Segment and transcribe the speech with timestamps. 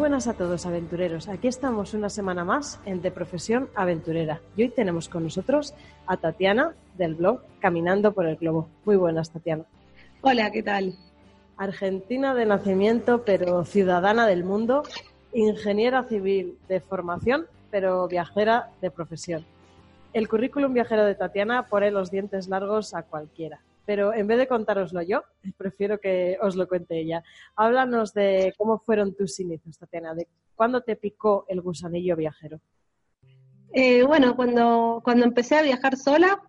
[0.00, 1.28] Buenas a todos aventureros.
[1.28, 4.40] Aquí estamos una semana más en De Profesión Aventurera.
[4.56, 5.74] Y hoy tenemos con nosotros
[6.06, 8.66] a Tatiana del blog Caminando por el Globo.
[8.86, 9.64] Muy buenas, Tatiana.
[10.22, 10.94] Hola, ¿qué tal?
[11.58, 14.84] Argentina de nacimiento, pero ciudadana del mundo,
[15.34, 19.44] ingeniera civil de formación, pero viajera de profesión.
[20.14, 23.60] El currículum viajero de Tatiana pone los dientes largos a cualquiera
[23.90, 25.24] pero en vez de contároslo yo,
[25.56, 27.24] prefiero que os lo cuente ella.
[27.56, 32.60] Háblanos de cómo fueron tus inicios, Tatiana, de cuándo te picó el gusanillo viajero.
[33.72, 36.40] Eh, bueno, cuando, cuando empecé a viajar sola,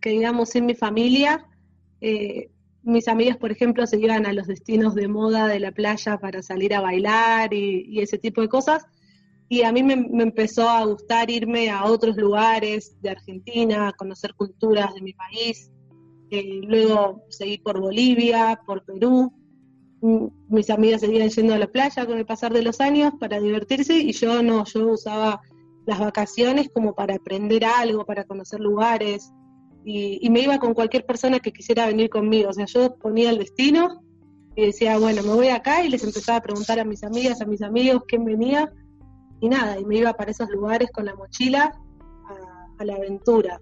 [0.00, 1.44] que digamos sin mi familia,
[2.00, 2.52] eh,
[2.84, 6.44] mis amigas, por ejemplo, se iban a los destinos de moda de la playa para
[6.44, 8.86] salir a bailar y, ese tipo de cosas.
[9.48, 14.32] Y a mí me, me, empezó a gustar irme a otros lugares de Argentina, conocer
[14.36, 15.72] culturas de mi país.
[16.30, 19.32] Eh, luego seguí por Bolivia, por Perú.
[20.00, 23.40] Mm, mis amigas seguían yendo a la playa con el pasar de los años para
[23.40, 25.40] divertirse y yo no, yo usaba
[25.86, 29.32] las vacaciones como para aprender algo, para conocer lugares
[29.84, 32.50] y, me iba con cualquier persona que quisiera venir conmigo.
[32.50, 34.02] O sea, yo ponía el destino
[34.54, 37.46] y decía, bueno, me voy acá y les empezaba a preguntar a mis amigas, a
[37.46, 38.70] mis amigos quién venía
[39.40, 41.72] y nada, y me iba para esos lugares con la mochila
[42.78, 43.60] a la aventura.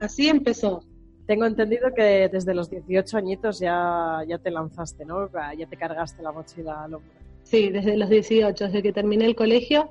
[0.00, 0.80] Así empezó.
[1.28, 5.28] Tengo entendido que desde los 18 añitos ya, ya te lanzaste, ¿no?
[5.58, 7.10] Ya te cargaste la mochila al hombro.
[7.42, 9.90] Sí, desde los 18, desde que terminé el colegio,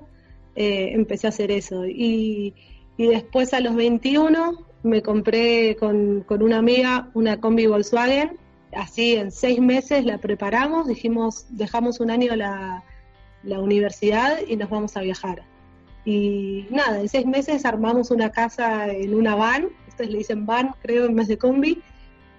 [0.56, 1.86] eh, empecé a hacer eso.
[1.86, 2.56] Y,
[2.98, 8.36] después a los 21 me compré con, una amiga una combi Volkswagen.
[8.74, 12.84] Así en seis meses la preparamos, dijimos, dejamos un año la,
[13.44, 15.44] la universidad y nos vamos a viajar.
[16.04, 20.76] Y nada, en seis meses armamos una casa en una van ustedes le dicen van,
[20.84, 21.82] creo, en vez de combi,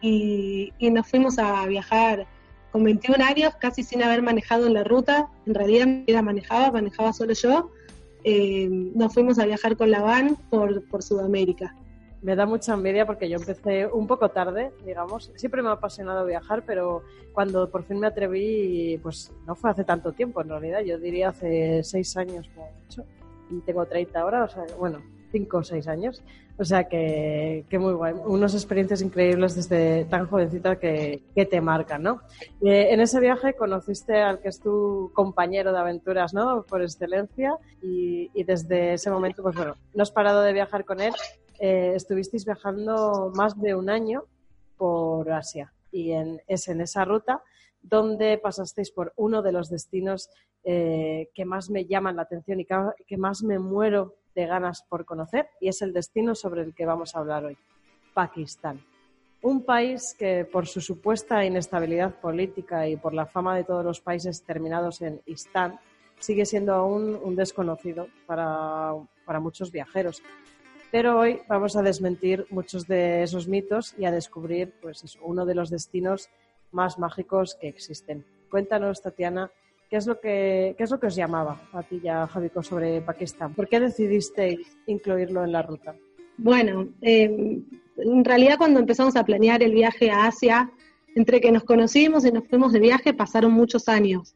[0.00, 2.26] y, nos fuimos a viajar
[2.70, 7.12] con 21 años, casi sin haber manejado en la ruta, en realidad era manejaba, manejaba
[7.12, 7.72] solo yo,
[8.22, 11.74] eh, nos fuimos a viajar con la van por, por Sudamérica.
[12.22, 15.32] Me da mucha envidia porque yo empecé un poco tarde, digamos.
[15.36, 17.02] Siempre me ha apasionado viajar, pero
[17.32, 21.30] cuando por fin me atreví, pues no fue hace tanto tiempo en realidad, yo diría
[21.30, 23.04] hace seis años como mucho.
[23.50, 25.00] Y tengo 30 ahora, o sea, bueno,
[25.32, 26.22] cinco o seis años.
[26.60, 28.14] O sea que, que, muy guay.
[28.26, 32.20] Unas experiencias increíbles desde tan jovencita que, que te marcan, ¿no?
[32.60, 36.64] Eh, en ese viaje conociste al que es tu compañero de aventuras, ¿no?
[36.64, 37.56] Por excelencia.
[37.80, 41.14] Y, y desde ese momento, pues bueno, no has parado de viajar con él.
[41.60, 44.24] Eh, estuvisteis viajando más de un año
[44.76, 45.72] por Asia.
[45.92, 47.40] Y en, es en esa ruta
[47.82, 50.28] donde pasasteis por uno de los destinos
[50.64, 55.04] eh, que más me llaman la atención y que más me muero de ganas por
[55.04, 57.58] conocer y es el destino sobre el que vamos a hablar hoy,
[58.14, 58.80] Pakistán.
[59.42, 64.00] Un país que por su supuesta inestabilidad política y por la fama de todos los
[64.00, 65.80] países terminados en Istán,
[66.20, 68.94] sigue siendo aún un desconocido para,
[69.26, 70.22] para muchos viajeros.
[70.92, 75.56] Pero hoy vamos a desmentir muchos de esos mitos y a descubrir pues, uno de
[75.56, 76.30] los destinos
[76.70, 78.24] más mágicos que existen.
[78.50, 79.50] Cuéntanos, Tatiana,
[79.88, 83.00] ¿qué es lo que, qué es lo que os llamaba a ti ya, Javico, sobre
[83.00, 83.54] Pakistán?
[83.54, 85.94] ¿Por qué decidisteis incluirlo en la ruta?
[86.36, 87.60] Bueno, eh,
[87.96, 90.70] en realidad cuando empezamos a planear el viaje a Asia,
[91.14, 94.34] entre que nos conocimos y nos fuimos de viaje pasaron muchos años.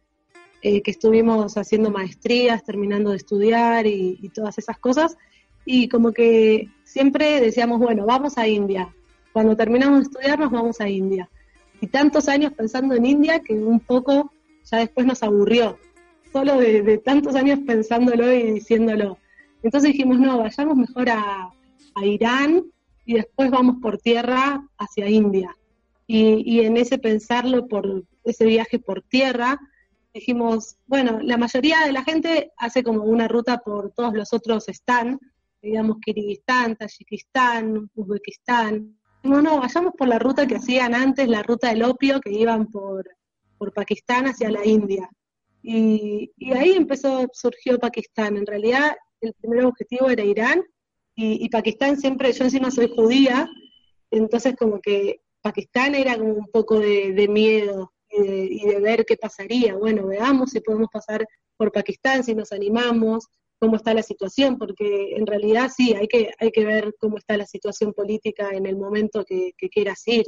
[0.64, 5.16] Eh, que estuvimos haciendo maestrías, terminando de estudiar y, todas esas cosas.
[5.64, 8.88] Y como que siempre decíamos, bueno, vamos a India.
[9.32, 11.28] Cuando terminamos de estudiar nos vamos a India.
[11.81, 14.32] Y tantos años pensando en India que un poco
[14.72, 15.78] ya después nos aburrió.
[16.32, 19.19] Solo de, tantos años pensándolo y diciéndolo.
[19.62, 21.52] Entonces dijimos, no, vayamos mejor a,
[22.02, 22.64] Irán
[23.04, 25.54] y después vamos por tierra hacia India.
[26.06, 29.60] Y, en ese pensarlo por ese viaje por tierra,
[30.14, 34.69] dijimos, bueno, la mayoría de la gente hace como una ruta por todos los otros
[34.69, 35.19] están,
[35.60, 38.96] digamos Kirguistán, Tayikistán, Uzbekistán.
[39.22, 42.66] No, no, vayamos por la ruta que hacían antes, la ruta del opio, que iban
[42.66, 43.06] por,
[43.62, 45.08] por Pakistán hacia la India.
[45.62, 48.36] Y, y, ahí empezó, surgió Pakistán.
[48.36, 50.64] En realidad, el primer objetivo era Irán,
[51.14, 53.48] y, y Pakistán siempre, yo encima soy judía,
[54.10, 59.16] entonces como que Pakistán era como un poco de, de miedo, y de, ver qué
[59.16, 59.76] pasaría.
[59.76, 61.24] Bueno, veamos si podemos pasar
[61.56, 63.28] por Pakistán, si nos animamos,
[63.60, 67.36] cómo está la situación, porque en realidad sí, hay que, hay que ver cómo está
[67.36, 70.24] la situación política en el momento que, quieras ir.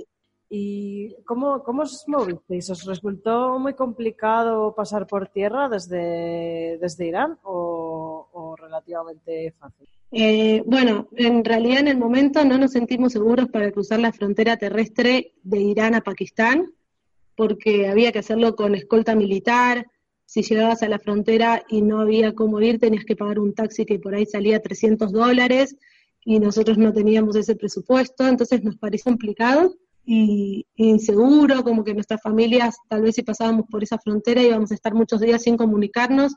[0.57, 2.71] ¿Y cómo, cómo os movisteis?
[2.71, 9.89] ¿Os resultó muy complicado pasar por tierra desde, desde Irán o, relativamente fácil?
[10.13, 14.57] Eh, bueno, en realidad en el momento no nos sentimos seguros para cruzar la frontera
[14.57, 16.73] terrestre de Irán a Pakistán
[17.35, 19.91] porque había que hacerlo con escolta militar.
[20.25, 23.85] Si llegabas a la frontera y no había cómo ir, tenías que pagar un taxi
[23.85, 25.77] que por ahí salía 300 dólares
[26.25, 29.75] y nosotros no teníamos ese presupuesto, entonces nos pareció complicado
[30.07, 34.75] y inseguro, como que nuestras familias, tal vez si pasábamos por esa frontera, íbamos a
[34.75, 36.35] estar muchos días sin comunicarnos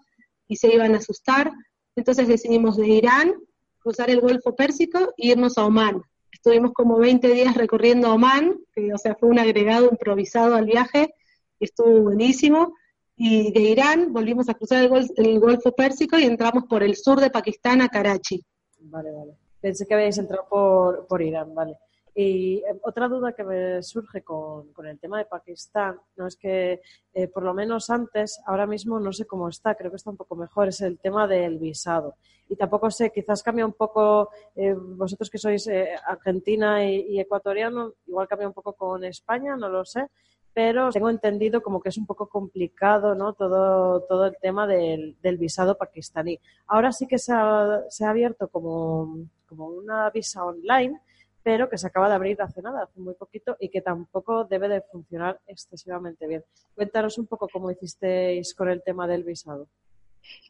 [0.48, 1.52] y se iban a asustar.
[1.96, 3.34] Entonces decidimos de Irán
[3.80, 6.02] cruzar el Golfo Pérsico e irnos a Omán.
[6.32, 11.14] Estuvimos como 20 días recorriendo Oman, que o sea, fue un agregado improvisado al viaje,
[11.60, 12.76] y estuvo buenísimo.
[13.16, 17.32] Y de Irán volvimos a cruzar el, Golfo Pérsico y entramos por el sur de
[17.32, 18.46] Pakistán a Karachi.
[18.80, 19.34] Vale, vale.
[19.60, 21.78] Pensé que habíais entrado por, por Irán, vale.
[22.20, 26.36] Y eh, otra duda que me surge con, con, el tema de Pakistán, no es
[26.36, 26.82] que
[27.14, 30.18] eh, por lo menos antes, ahora mismo no sé cómo está, creo que está un
[30.18, 32.16] poco mejor, es el tema del visado.
[32.50, 35.70] Y tampoco sé, quizás cambia un poco, eh, vosotros que sois
[36.08, 40.08] argentina y, ecuatoriano, igual cambia un poco con España, no lo sé,
[40.56, 43.34] pero tengo entendido como que es un poco complicado ¿no?
[43.34, 46.40] todo, todo el tema del, del visado pakistaní.
[46.66, 51.00] Ahora sí que se ha, se ha abierto como, como una visa online
[51.48, 54.68] pero que se acaba de abrir hace nada, hace muy poquito, y que tampoco debe
[54.68, 56.44] de funcionar excesivamente bien.
[56.76, 59.70] Cuéntanos un poco cómo hicisteis con el tema del visado.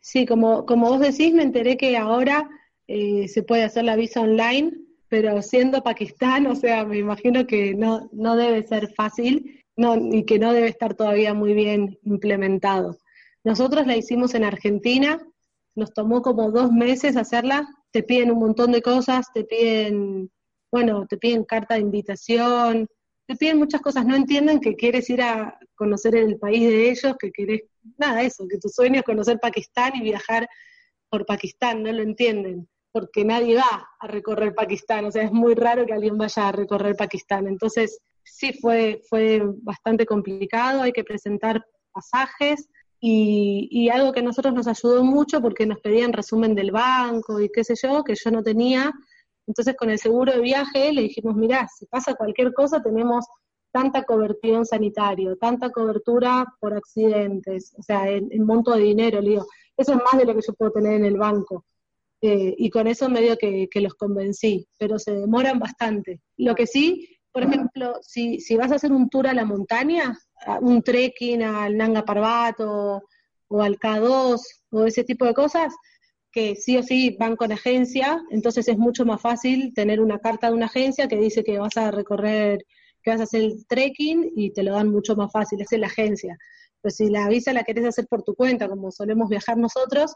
[0.02, 2.50] Sí, como, como vos decís, me enteré que ahora
[2.88, 4.72] eh, se puede hacer la visa online,
[5.08, 10.26] pero siendo Pakistán, o sea, me imagino que no, no debe ser fácil no, y
[10.26, 12.98] que no debe estar todavía muy bien implementado.
[13.44, 15.22] Nosotros la hicimos en Argentina,
[15.76, 20.32] nos tomó como dos meses hacerla, te piden un montón de cosas, te piden
[20.72, 22.88] bueno, te piden carta de invitación,
[23.28, 27.16] te piden muchas cosas, no entienden que quieres ir a conocer el país de ellos,
[27.20, 27.64] que querés,
[27.98, 30.48] nada, eso, que tu sueño es conocer Pakistán y viajar
[31.10, 35.56] por Pakistán, no lo entienden, porque nadie va a recorrer Pakistán, o sea, es muy
[35.56, 41.04] raro que alguien vaya a recorrer Pakistán, entonces sí fue, fue bastante complicado, hay que
[41.04, 42.70] presentar pasajes,
[43.00, 47.40] y, y, algo que a nosotros nos ayudó mucho porque nos pedían resumen del banco
[47.40, 48.92] y qué sé yo, que yo no tenía,
[49.48, 53.26] entonces con el seguro de viaje le dijimos, mirá, si pasa cualquier cosa tenemos
[53.72, 59.30] tanta cobertura en sanitario, tanta cobertura por accidentes, o sea, en, monto de dinero, le
[59.30, 59.46] digo,
[59.78, 61.66] eso es más de lo que yo puedo tener en el banco.
[62.22, 66.22] Eh, y con eso medio que, los convencí, pero se demoran bastante.
[66.38, 70.18] Lo que sí, por ejemplo, si, si vas a hacer un tour a la montaña,
[70.62, 73.04] un trekking al Nanga Parbato
[73.50, 75.74] o al K2 o ese tipo de cosas,
[76.38, 80.50] que sí o sí van con agencia, entonces es mucho más fácil tener una carta
[80.50, 82.64] de una agencia que dice que vas a recorrer,
[83.02, 85.88] que vas a hacer el trekking y te lo dan mucho más fácil, es la
[85.88, 86.38] agencia.
[86.80, 90.14] Pero si la visa la querés hacer por tu cuenta, como solemos viajar nosotros,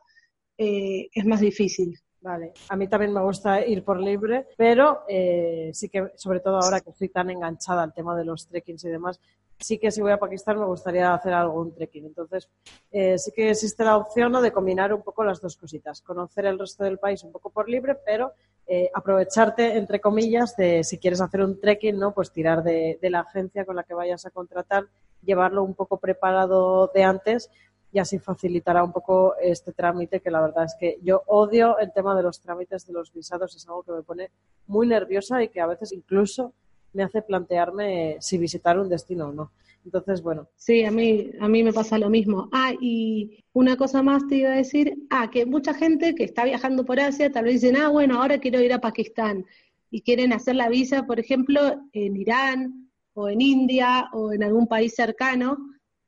[0.59, 1.97] eh, es más difícil.
[2.19, 6.57] Vale, a mí también me gusta ir por libre, pero eh, sí que, sobre todo
[6.57, 9.19] ahora que estoy tan enganchada al tema de los trekkings y demás,
[9.61, 12.05] sí que si voy a Pakistán me gustaría hacer algún trekking.
[12.05, 12.49] Entonces,
[12.91, 16.59] eh, sí que existe la opción de combinar un poco las dos cositas, conocer el
[16.59, 18.33] resto del país un poco por libre, pero
[18.67, 22.13] eh, aprovecharte, entre comillas, de si quieres hacer un trekking, ¿no?
[22.13, 24.85] Pues tirar de, de, la agencia con la que vayas a contratar,
[25.23, 27.49] llevarlo un poco preparado de antes
[27.91, 31.91] y así facilitará un poco este trámite que la verdad es que yo odio el
[31.91, 34.31] tema de los trámites de los visados, es algo que me pone
[34.67, 36.53] muy nerviosa y que a veces incluso
[36.93, 39.51] me hace plantearme si visitar un destino o no.
[39.83, 40.47] Entonces, bueno.
[40.55, 42.49] Sí, a mí, a mí me pasa lo mismo.
[42.51, 46.45] Ah, y una cosa más te iba a decir, ah, que mucha gente que está
[46.45, 49.45] viajando por Asia tal vez dicen, ah, bueno, ahora quiero ir a Pakistán
[49.89, 51.59] y quieren hacer la visa, por ejemplo,
[51.93, 55.57] en Irán o en India o en algún país cercano,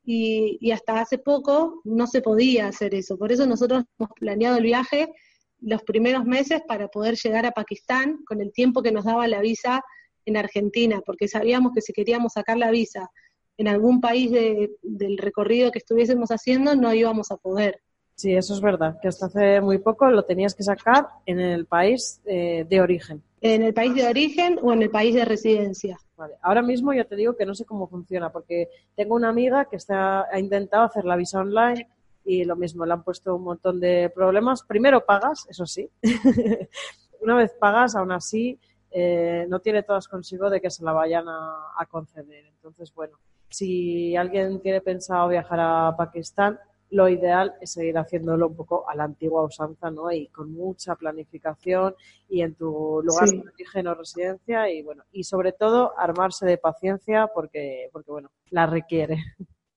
[0.06, 3.18] y, y hasta hace poco no se podía hacer eso.
[3.18, 5.12] Por eso nosotros hemos planeado el viaje
[5.60, 9.40] los primeros meses para poder llegar a Pakistán con el tiempo que nos daba la
[9.40, 9.82] visa
[10.26, 13.10] en Argentina, porque sabíamos que si queríamos sacar la visa
[13.56, 17.80] en algún país del recorrido que estuviésemos haciendo, no íbamos a poder.
[18.16, 21.66] Sí, eso es verdad, que hasta hace muy poco lo tenías que sacar en el
[21.66, 23.22] país eh, de origen.
[23.40, 25.98] En el país de origen o en el país de residencia.
[26.16, 26.34] Vale.
[26.42, 29.76] Ahora mismo yo te digo que no sé cómo funciona, porque tengo una amiga que
[29.76, 31.88] está, ha intentado hacer la visa online
[32.24, 34.62] y lo mismo, le han puesto un montón de problemas.
[34.62, 35.90] Primero pagas, eso sí.
[37.20, 38.58] una vez pagas, aún así,
[38.96, 42.46] eh, no tiene todas consigo de que se la vayan a, conceder.
[42.46, 46.60] Entonces, bueno, si alguien tiene pensado viajar a Pakistán,
[46.90, 50.12] lo ideal es seguir haciéndolo un poco a la antigua usanza, ¿no?
[50.12, 51.96] Y con mucha planificación
[52.28, 56.56] y en tu lugar de origen o residencia y bueno, y sobre todo armarse de
[56.56, 59.18] paciencia porque, porque bueno, la requiere.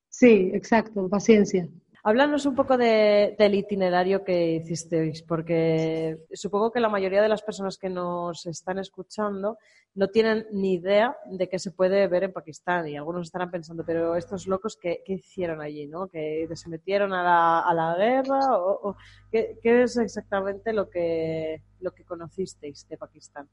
[0.10, 1.68] Sí, exacto, paciencia.
[2.08, 7.78] Háblanos un poco del itinerario que hicisteis, porque supongo que la mayoría de las personas
[7.78, 9.58] que nos están escuchando
[9.94, 13.84] no tienen ni idea de qué se puede ver en Pakistán y algunos estarán pensando,
[13.86, 15.86] pero estos locos, ¿qué, hicieron allí?
[15.86, 16.08] ¿no?
[16.08, 18.58] ¿Que se metieron a la, guerra?
[18.58, 18.96] ¿O,
[19.30, 23.50] ¿qué, es exactamente lo que, lo que conocisteis de Pakistán?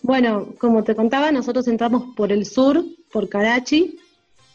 [0.00, 3.98] Bueno, como te contaba, nosotros entramos por el sur, por Karachi,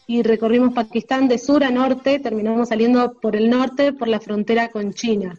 [0.06, 4.68] y recorrimos Pakistán de sur a norte, terminamos saliendo por el norte, por la frontera
[4.68, 5.38] con China.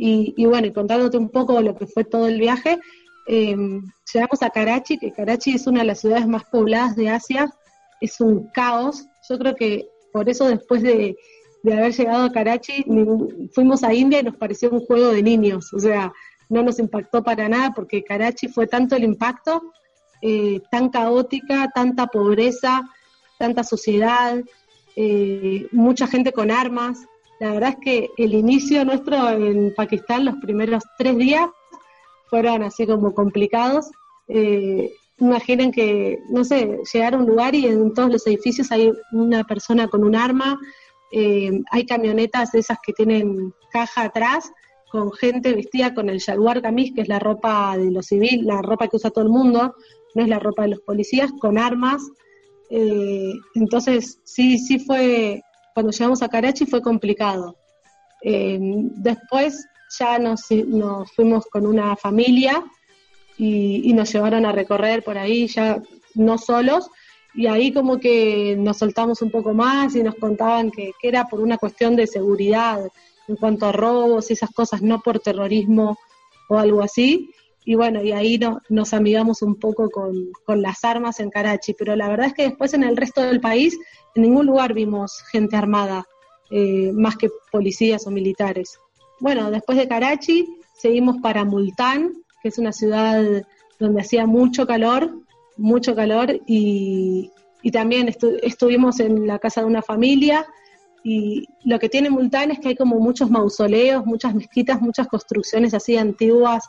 [0.00, 2.78] Y, bueno, y contándote un poco lo que fue todo el viaje,
[3.26, 3.82] em,
[4.14, 7.52] llegamos a Karachi, que Karachi es una de las ciudades más pobladas de Asia,
[8.00, 9.04] es un caos.
[9.28, 11.16] Yo creo que por eso después de,
[11.64, 12.84] haber llegado a Karachi,
[13.52, 16.12] fuimos a India y nos pareció un juego de niños, o sea,
[16.48, 19.72] no nos impactó para nada porque Karachi fue tanto el impacto,
[20.22, 22.88] eh, tan caótica, tanta pobreza,
[23.38, 24.42] tanta suciedad,
[24.96, 26.98] eh, mucha gente con armas.
[27.40, 31.48] La verdad es que el inicio nuestro en Pakistán, los primeros tres días,
[32.28, 33.86] fueron así como complicados.
[34.26, 38.92] Eh, imaginen que, no sé, llegar a un lugar y en todos los edificios hay
[39.12, 40.58] una persona con un arma,
[41.12, 44.50] eh, hay camionetas esas que tienen caja atrás,
[44.90, 48.62] con gente vestida con el shalwar kameez, que es la ropa de los civiles, la
[48.62, 49.74] ropa que usa todo el mundo,
[50.14, 52.02] no es la ropa de los policías, con armas,
[52.70, 55.42] eh, entonces, sí, sí fue,
[55.74, 57.56] cuando llegamos a Karachi fue complicado.
[58.22, 59.66] Eh, después
[59.98, 60.46] ya nos,
[61.14, 62.64] fuimos con una familia
[63.38, 65.80] y, nos llevaron a recorrer por ahí, ya
[66.14, 66.90] no solos,
[67.34, 71.24] y ahí como que nos soltamos un poco más y nos contaban que, que era
[71.26, 72.80] por una cuestión de seguridad
[73.28, 75.96] en cuanto a robos y esas cosas, no por terrorismo
[76.48, 77.30] o algo así
[77.68, 80.32] y bueno, y ahí nos amigamos un poco con,
[80.62, 83.78] las armas en Karachi, pero la verdad es que después en el resto del país,
[84.14, 86.06] en ningún lugar vimos gente armada,
[86.50, 88.78] eh, más que policías o militares.
[89.20, 90.48] Bueno, después de Karachi,
[90.78, 93.22] seguimos para Multán, que es una ciudad
[93.78, 95.14] donde hacía mucho calor,
[95.58, 97.30] mucho calor, y,
[97.70, 98.08] también
[98.42, 100.46] estuvimos en la casa de una familia,
[101.04, 105.74] y lo que tiene Multán es que hay como muchos mausoleos, muchas mezquitas, muchas construcciones
[105.74, 106.66] así antiguas,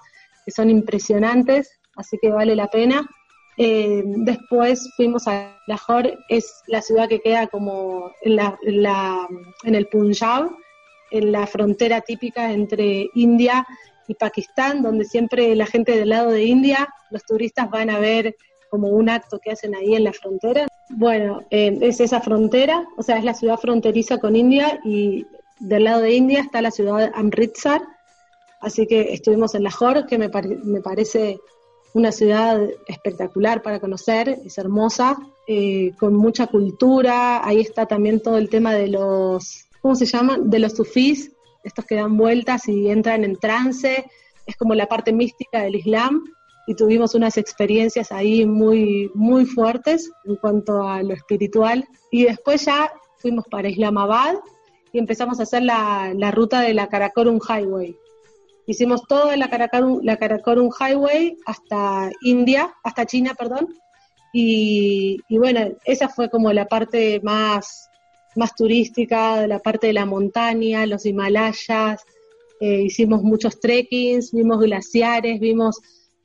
[0.51, 3.07] son impresionantes, así que vale la pena.
[3.57, 9.27] Eh, después fuimos a Lahore, es la ciudad que queda como en, la,
[9.65, 10.49] el Punjab,
[11.11, 13.67] en la frontera típica entre India
[14.07, 18.35] y Pakistán, donde siempre la gente del lado de India, los turistas van a ver
[18.71, 20.67] como un acto que hacen ahí en la frontera.
[20.91, 25.25] Bueno, eh, es esa frontera, o sea, es la ciudad fronteriza con India y
[25.59, 27.81] del lado de India está la ciudad Amritsar,
[28.61, 30.29] Así que estuvimos en Lahore, que me,
[30.63, 31.39] me parece
[31.93, 37.45] una ciudad espectacular para conocer, es hermosa, eh, con mucha cultura.
[37.45, 40.49] Ahí está también todo el tema de los, ¿cómo se llaman?
[40.49, 41.31] De los sufís,
[41.63, 44.05] estos que dan vueltas y entran en trance.
[44.45, 46.23] Es como la parte mística del Islam
[46.67, 51.87] y tuvimos unas experiencias ahí muy, muy fuertes en cuanto a lo espiritual.
[52.11, 54.35] Y después ya fuimos para Islamabad
[54.91, 57.95] y empezamos a hacer la, la ruta de la Karakorum Highway
[58.69, 60.19] Hicimos toda la Karakorum, la
[60.79, 63.67] Highway hasta India, hasta China, perdón.
[64.31, 67.89] Y, bueno, esa fue como la parte más,
[68.35, 72.05] más turística, la parte de la montaña, los Himalayas.
[72.61, 75.79] Eh, hicimos muchos trekkings, vimos glaciares, vimos,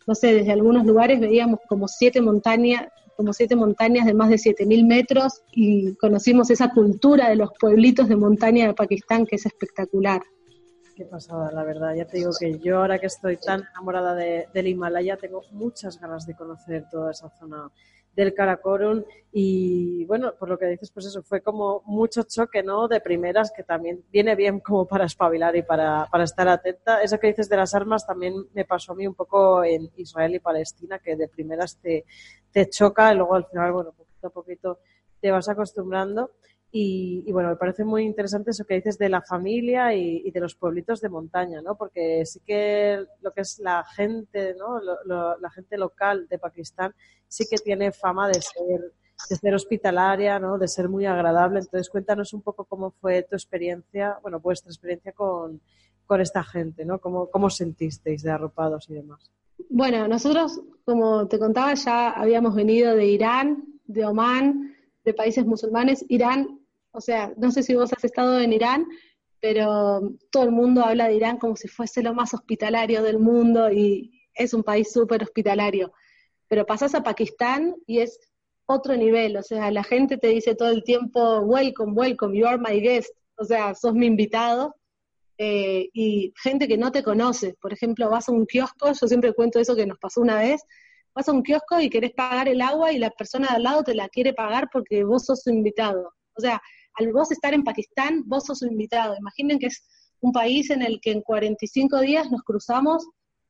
[0.06, 4.36] no sé, desde algunos lugares veíamos como siete montañas, como siete montañas de más de
[4.36, 9.46] 7.000 metros y conocimos esa cultura de los pueblitos de montaña de Pakistán que es
[9.46, 10.20] espectacular.
[10.96, 11.92] Qué pasada, la verdad.
[11.96, 15.98] Ya te digo que yo ahora que estoy tan enamorada de, del Himalaya tengo muchas
[15.98, 17.68] ganas de conocer toda esa zona
[18.14, 22.86] del Karakorum y bueno, por lo que dices, pues eso, fue como mucho choque, ¿no?
[22.86, 27.02] De primeras, que también viene bien como para espabilar y para, para estar atenta.
[27.02, 30.36] Eso que dices de las armas también me pasó a mí un poco en Israel
[30.36, 32.04] y Palestina, que de primeras te,
[32.52, 34.78] te choca y luego al final, bueno, poquito a poquito
[35.20, 36.30] te vas acostumbrando.
[36.76, 40.56] Y, bueno, me parece muy interesante eso que dices de la familia y, de los
[40.56, 41.76] pueblitos de montaña, ¿no?
[41.76, 44.80] Porque sí que lo que es la gente, ¿no?
[44.80, 46.92] la gente local de Pakistán
[47.28, 48.92] sí que tiene fama de ser,
[49.30, 50.58] de ser hospitalaria, ¿no?
[50.58, 51.60] De ser muy agradable.
[51.60, 55.60] Entonces, cuéntanos un poco cómo fue tu experiencia, bueno, vuestra experiencia con,
[56.06, 56.98] con esta gente, ¿no?
[56.98, 59.30] ¿Cómo, ¿Cómo sentisteis de arropados y demás?
[59.70, 66.04] Bueno, nosotros, como te contaba, ya habíamos venido de Irán, de Omán, de países musulmanes.
[66.08, 66.63] Irán
[66.94, 68.86] o sea, no sé si vos has estado en Irán,
[69.40, 73.70] pero todo el mundo habla de Irán como si fuese lo más hospitalario del mundo
[73.70, 75.92] y es un país súper hospitalario.
[76.48, 78.18] Pero pasás a Pakistán y es
[78.66, 82.58] otro nivel, o sea, la gente te dice todo el tiempo, welcome, welcome, you are
[82.58, 84.74] my guest, o sea, sos mi invitado,
[85.36, 89.34] eh, y gente que no te conoce, por ejemplo, vas a un kiosco, yo siempre
[89.34, 90.62] cuento eso que nos pasó una vez,
[91.14, 93.84] vas a un kiosco y querés pagar el agua y la persona de al lado
[93.84, 96.14] te la quiere pagar porque vos sos su invitado.
[96.36, 96.60] O sea,
[96.94, 99.16] al vos estar en Pakistán, vos sos un invitado.
[99.16, 99.84] Imaginen que es
[100.20, 103.06] un país en el que en 45 días nos cruzamos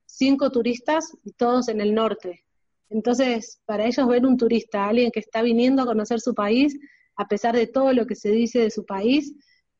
[0.07, 2.45] cinco turistas y todos en el norte.
[2.91, 6.79] Entonces, para ellos ver un turista, alguien que está viniendo a conocer su país,
[7.17, 9.35] a pesar de todo lo que se dice de su país,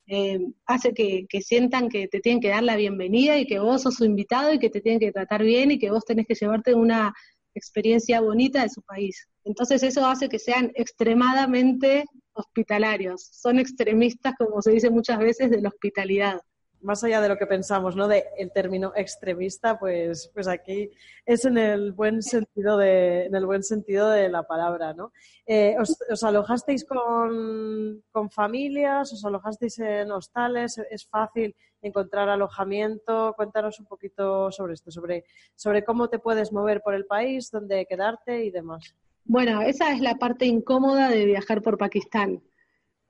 [0.07, 3.83] eh, hace que, que, sientan que te tienen que dar la bienvenida y que vos
[3.83, 6.35] sos su invitado y que te tienen que tratar bien y que vos tenés que
[6.35, 7.15] llevarte una
[7.55, 9.29] experiencia bonita de su país.
[9.45, 15.61] Entonces eso hace que sean extremadamente hospitalarios, son extremistas, como se dice muchas veces, de
[15.61, 16.41] la hospitalidad.
[16.81, 18.09] Más allá de lo que pensamos, ¿no?
[18.09, 20.91] De el término extremista, pues, pues aquí
[21.25, 25.11] es en el buen sentido de, en el buen sentido de la palabra, ¿no?
[25.47, 29.15] Eh, os, alojasteis con, con familias?
[29.15, 30.77] ¿Os alojasteis en hostales?
[30.91, 33.33] ¿Es fácil encontrar alojamiento?
[33.35, 37.87] Cuéntanos un poquito sobre esto, sobre, sobre cómo te puedes mover por el país, dónde
[37.87, 38.95] quedarte y demás.
[39.27, 42.43] Bueno, esa es la parte incómoda de viajar por Pakistán.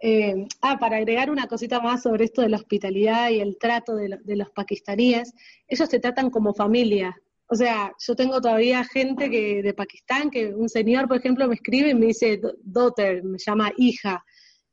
[0.00, 3.96] Eh, ah, para agregar una cosita más sobre esto de la hospitalidad y el trato
[3.96, 5.32] de, los pakistaníes,
[5.66, 7.16] ellos se tratan como familia.
[7.48, 11.54] O sea, yo tengo todavía gente que de Pakistán, que un señor, por ejemplo, me
[11.56, 14.24] escribe y me dice daughter, me llama hija.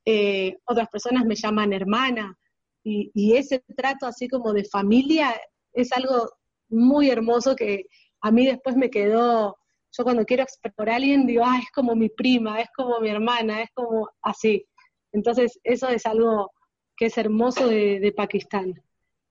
[0.06, 2.38] Eh, otras personas me llaman hermana.
[2.84, 5.34] Y, y ese trato así como de familia
[5.74, 6.30] es algo
[6.70, 7.86] muy hermoso que
[8.22, 9.58] a mí después me quedó
[9.92, 13.10] yo cuando quiero explorar a alguien digo, ah, es como mi prima, es como mi
[13.10, 14.66] hermana, es como así.
[15.12, 16.52] Entonces, eso es algo
[16.96, 18.82] que es hermoso de, Pakistán.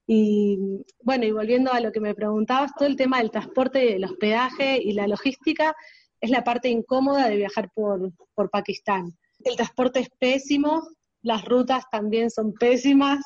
[0.05, 4.03] Y bueno, y volviendo a lo que me preguntabas, todo el tema del transporte, el
[4.03, 5.75] hospedaje y la logística
[6.19, 9.17] es la parte incómoda de viajar por, por Pakistán.
[9.43, 10.87] El transporte es pésimo,
[11.23, 13.23] las rutas también son pésimas,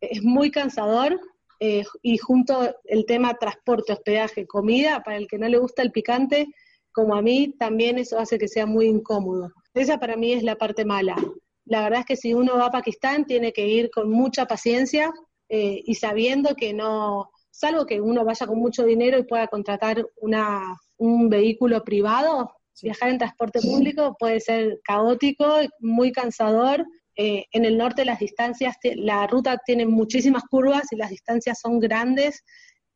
[0.00, 1.18] es muy cansador
[1.58, 5.90] eh, y junto el tema transporte, hospedaje, comida, para el que no le gusta el
[5.92, 6.48] picante,
[6.96, 9.52] como a mí, también eso hace que sea muy incómodo.
[9.74, 11.14] Esa para mí es la parte mala.
[11.66, 15.12] La verdad es que si uno va a Pakistán tiene que ir con mucha paciencia
[15.50, 20.06] eh, y sabiendo que no, salvo que uno vaya con mucho dinero y pueda contratar
[20.16, 22.50] una, un vehículo privado,
[22.82, 26.86] viajar en transporte público puede ser caótico, muy cansador.
[27.14, 31.78] Eh, en el norte las distancias, la ruta tiene muchísimas curvas y las distancias son
[31.78, 32.42] grandes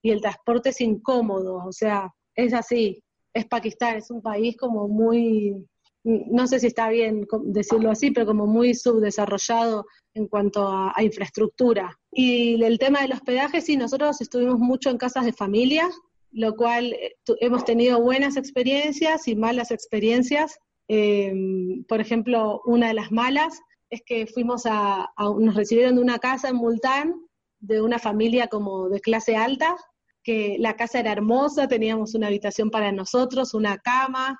[0.01, 4.89] y el transporte es incómodo, o sea, es así es Pakistán, es un país como
[4.89, 5.67] muy,
[6.05, 11.99] no sé si está bien decirlo así, pero como muy subdesarrollado en cuanto a, infraestructura.
[12.13, 15.89] Y el tema del hospedaje, sí, nosotros estuvimos mucho en casas de familia,
[16.33, 20.59] lo cual eh, hemos tenido buenas experiencias y malas experiencias.
[20.89, 26.03] Em, por ejemplo, una de las malas es que fuimos a, a, nos recibieron de
[26.03, 27.15] una casa en Multán,
[27.61, 29.77] de una familia como de clase alta,
[30.23, 34.39] que la casa era hermosa, teníamos una habitación para nosotros, una cama,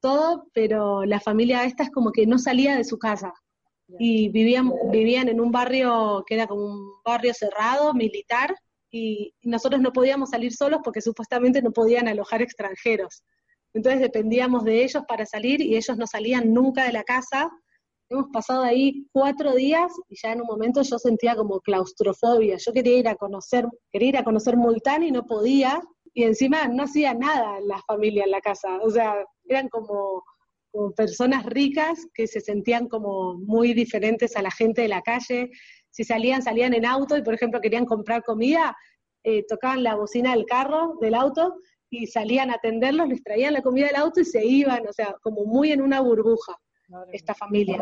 [0.00, 3.32] todo, pero la familia esta es como que no salía de su casa.
[3.98, 8.54] Y vivían, vivían en un barrio que era como un barrio cerrado, militar,
[8.90, 13.22] y nosotros no podíamos salir solos porque supuestamente no podían alojar extranjeros.
[13.74, 17.50] Entonces dependíamos de ellos para salir y ellos no salían nunca de la casa.
[18.12, 22.58] Hemos pasado ahí cuatro días y ya en un momento yo sentía como claustrofobia.
[22.58, 25.80] Yo quería ir a conocer, quería ir a conocer Multán y no podía.
[26.12, 28.68] Y encima no hacía nada la familia en la casa.
[28.82, 29.14] O sea,
[29.48, 30.22] eran como,
[30.70, 35.50] como personas ricas que se sentían como muy diferentes a la gente de la calle
[35.88, 38.76] si salían, salían en auto y, por ejemplo, querían comprar comida,
[39.24, 41.54] eh, tocaban la bocina del carro, del auto,
[41.90, 45.14] y salían a atenderlos, les traían la comida del auto y se iban, o sea,
[45.22, 46.56] como muy en una burbuja,
[47.12, 47.78] esta familia.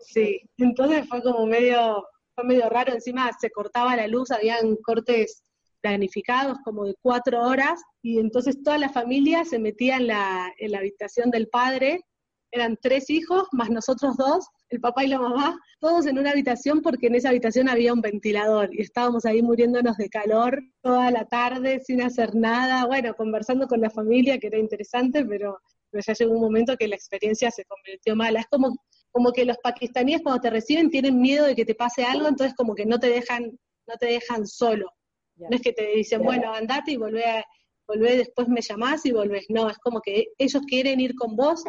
[0.00, 5.42] Sí, entonces fue como medio, fue medio raro, encima se cortaba la luz, habían cortes
[5.80, 10.72] planificados como de cuatro horas, y entonces toda la familia se metía en la, en
[10.72, 12.04] la habitación del padre,
[12.50, 16.80] eran tres hijos, más nosotros dos, el papá y la mamá, todos en una habitación
[16.80, 21.26] porque en esa habitación había un ventilador y estábamos ahí muriéndonos de calor toda la
[21.26, 25.58] tarde sin hacer nada, bueno, conversando con la familia que era interesante, pero,
[25.92, 28.40] ya llegó un momento que la experiencia se convirtió mala.
[28.40, 28.76] Es como,
[29.10, 32.54] como que los pakistaníes cuando te reciben tienen miedo de que te pase algo, entonces
[32.54, 34.90] como que no te dejan, no te dejan solo.
[35.36, 37.44] No es que te dicen, bueno, andate y volvé, a,
[37.86, 39.46] volvé, después me llamás y volvés.
[39.50, 41.62] No, es como que ellos quieren ir con vos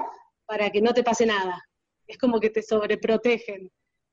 [0.46, 1.62] para que no te pase nada
[2.08, 3.70] es como que te sobreprotegen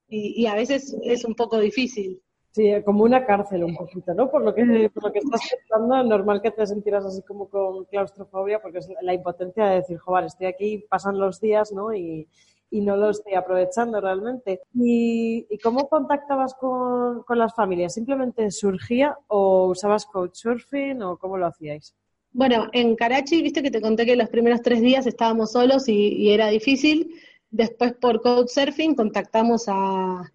[0.06, 2.20] y, a veces es un poco difícil.
[2.54, 4.30] Sí, como una cárcel un poquito, ¿no?
[4.30, 7.84] Por lo que, por lo que estás pensando, normal que te sentieras así como con
[7.86, 11.92] claustrofobia, porque es la impotencia de decir, joder, estoy aquí, pasan los días, ¿no?
[11.92, 12.28] Y,
[12.70, 14.60] y no lo estoy aprovechando realmente.
[14.72, 17.94] ¿Y, y cómo contactabas con, con, las familias?
[17.94, 21.96] ¿Simplemente surgía o usabas Couchsurfing o cómo lo hacíais?
[22.30, 26.14] Bueno, en Karachi, viste que te conté que los primeros tres días estábamos solos y,
[26.14, 27.14] y era difícil.
[27.50, 30.30] Después por Couchsurfing contactamos a,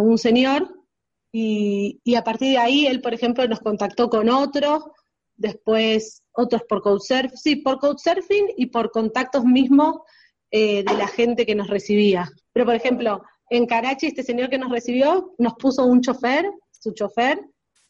[0.00, 0.75] un señor
[1.38, 4.94] y, a partir de ahí él, por ejemplo, nos contactó con otro,
[5.36, 9.98] después otros por Couchsurfing, sí, por Couchsurfing y por contactos mismos
[10.50, 12.26] eh, de la gente que nos recibía.
[12.54, 16.92] Pero, por ejemplo, en Karachi este señor que nos recibió nos puso un chofer, su
[16.92, 17.38] chofer,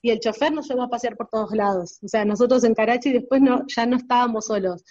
[0.03, 2.01] y el chofer nos llevó a pasear por todos lados.
[2.03, 4.83] O sea, nosotros en Karachi después no, ya no estábamos solos.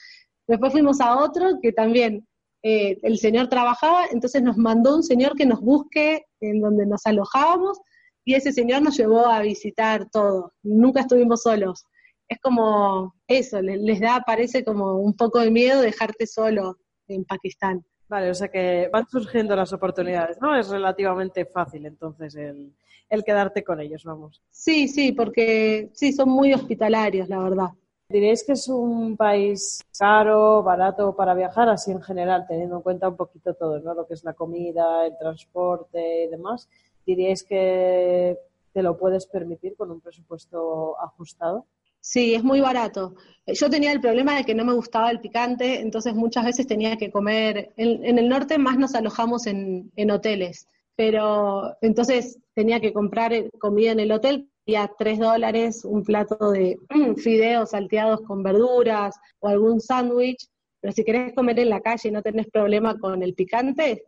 [0.48, 2.26] Después fuimos a otro que también
[2.64, 7.06] eh, el señor trabajaba, entonces nos mandó un señor que nos busque en donde nos
[7.06, 7.82] alojábamos
[8.26, 10.54] y ese señor nos llevó a visitar todo.
[10.64, 11.86] Nunca estuvimos solos.
[12.28, 17.86] Es como eso, les, da, parece como un poco de miedo dejarte solo en Pakistán.
[18.10, 20.56] Vale, o sea que van surgiendo las oportunidades, ¿no?
[20.58, 22.74] Es relativamente fácil entonces el,
[23.10, 24.42] el quedarte con ellos, vamos.
[24.50, 27.70] Sí, sí, porque sí, son muy hospitalarios, la verdad.
[28.10, 33.10] ¿Diréis que es un país caro, barato para viajar, así en general, teniendo en cuenta
[33.10, 33.96] un poquito todo, ¿no?
[33.96, 36.70] Lo que es la comida, el transporte y demás.
[37.06, 38.38] ¿Diríais que
[38.74, 41.66] te lo puedes permitir con un presupuesto ajustado?
[42.00, 43.16] Sí, es muy barato.
[43.48, 46.98] Yo tenía el problema de que no me gustaba el picante, entonces muchas veces tenía
[46.98, 47.74] que comer.
[47.78, 53.92] En, el norte más nos alojamos en, en hoteles, pero entonces tenía que comprar comida
[53.92, 56.78] en el hotel y a 3 dólares un plato de
[57.18, 60.48] fideos salteados con verduras o algún sándwich,
[60.82, 64.06] pero si querés comer en la calle y no tenés problema con el picante,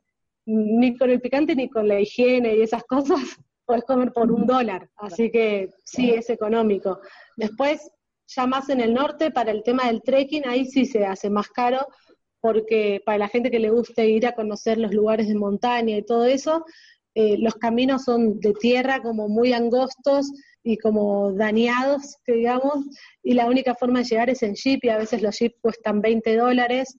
[0.47, 3.19] ni con el picante ni con la higiene y esas cosas,
[3.65, 7.01] podés comer por un dólar, así que sí, es económico.
[7.35, 7.91] Después,
[8.27, 11.49] ya más en el norte, para el tema del trekking, ahí sí se hace más
[11.49, 11.85] caro,
[12.39, 16.05] porque para la gente que le guste ir a conocer los lugares de montaña y
[16.05, 16.63] todo eso,
[17.13, 20.31] eh, los caminos son de tierra como muy angostos
[20.63, 22.85] y como dañados, digamos,
[23.21, 25.99] y la única forma de llegar es en jeep y a veces los jeeps cuestan
[25.99, 26.97] 20 dólares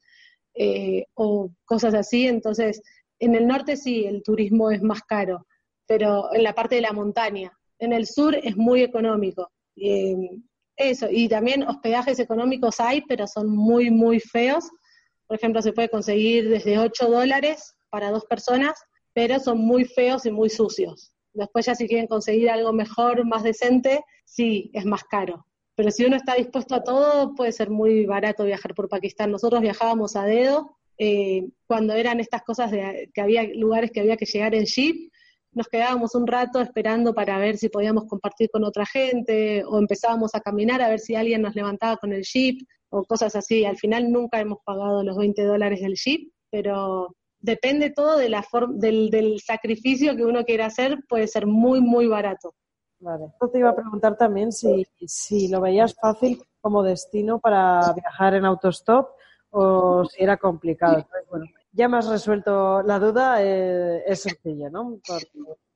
[0.55, 2.83] eh, o cosas así, entonces
[3.19, 5.47] en el norte sí, el turismo es más caro,
[5.87, 9.51] pero en la parte de la montaña, en el sur es muy económico.
[9.77, 10.17] Eh,
[10.77, 14.69] eso, y también hospedajes económicos hay, pero son muy, muy feos.
[15.27, 18.79] Por ejemplo, se puede conseguir desde 8 dólares para dos personas
[19.19, 21.13] pero son muy feos y muy sucios.
[21.33, 25.45] Después ya si quieren conseguir algo mejor, más decente, sí, es más caro.
[25.75, 29.33] Pero si uno está dispuesto a todo, puede ser muy barato viajar por Pakistán.
[29.33, 34.17] Nosotros viajábamos a dedo, eh, cuando eran estas cosas de que había lugares que había
[34.17, 35.11] que llegar en jeep,
[35.53, 40.35] nos quedábamos un rato esperando para ver si podíamos compartir con otra gente, o empezábamos
[40.35, 43.65] a caminar a ver si alguien nos levantaba con el jeep, o cosas así.
[43.65, 48.45] Al final nunca hemos pagado los 20 dólares del jeep, pero depende todo de la
[48.71, 52.55] del, del sacrificio que uno quiera hacer, puede ser muy, muy barato.
[53.01, 53.27] Vale.
[53.27, 58.35] Esto te iba a preguntar también si, si lo veías fácil como destino para viajar
[58.35, 59.11] en autostop
[59.51, 61.07] o si era complicado.
[61.31, 65.01] bueno, ya me has resuelto la duda, eh, es sencillo, ¿no?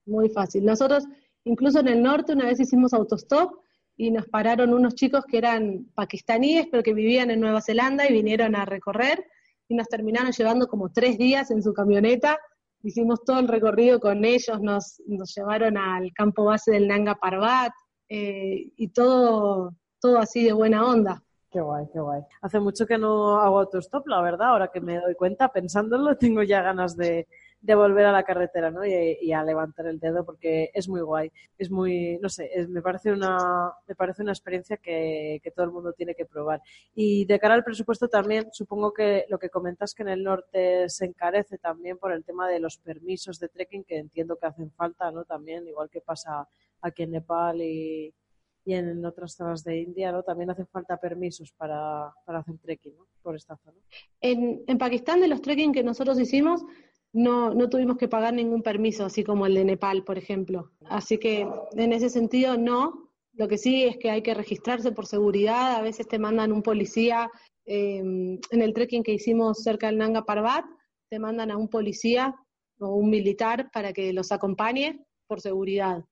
[0.07, 0.65] Muy fácil.
[0.65, 1.05] Nosotros,
[1.45, 3.55] incluso en el norte, una vez hicimos autostop
[3.97, 8.13] y nos pararon unos chicos que eran pakistaníes, pero que vivían en Nueva Zelanda y
[8.13, 9.25] vinieron a recorrer
[9.69, 12.39] y nos terminaron llevando como tres días en su camioneta.
[12.83, 17.73] Hicimos todo el recorrido con ellos, nos, nos llevaron al campo base del Nanga Parbat
[18.09, 21.23] eh, y todo, todo así de buena onda.
[21.53, 22.23] Qué guay, qué guay.
[22.41, 26.43] Hace mucho que no hago autostop, la verdad, ahora que me doy cuenta, pensándolo, tengo
[26.43, 27.27] ya ganas de,
[27.61, 28.87] volver a la carretera, ¿no?
[28.87, 31.31] Y, a levantar el dedo porque es muy guay.
[31.59, 35.73] Es muy, no sé, me parece una, me parece una experiencia que, que, todo el
[35.73, 36.63] mundo tiene que probar.
[36.95, 40.89] Y de cara al presupuesto también, supongo que lo que comentas que en el norte
[40.89, 44.71] se encarece también por el tema de los permisos de trekking que entiendo que hacen
[44.71, 45.25] falta, ¿no?
[45.27, 46.49] También, igual que pasa
[46.81, 48.15] aquí en Nepal y,
[48.65, 50.23] y en otras zonas de India, ¿no?
[50.23, 53.07] También hacen falta permisos para, para hacer trekking, ¿no?
[53.23, 53.79] Por esta zona.
[54.21, 56.65] En, en Pakistán, de los trekking que nosotros hicimos,
[57.13, 60.71] no, no tuvimos que pagar ningún permiso, así como el de Nepal, por ejemplo.
[60.87, 63.11] Así que en ese sentido no.
[63.35, 65.77] Lo que sí es que hay que registrarse por seguridad.
[65.77, 67.31] A veces te mandan un policía.
[67.65, 70.65] Em, en el trekking que hicimos cerca del Nanga Parbat,
[71.09, 72.35] te mandan a un policía
[72.79, 76.05] o un militar para que los acompañe por seguridad.